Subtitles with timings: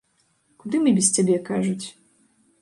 [0.63, 1.85] Куды мы без цябе, кажуць?